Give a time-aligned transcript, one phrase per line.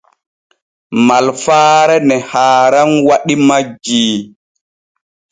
[1.07, 4.15] Malfaare ne haaran waɗi majjii.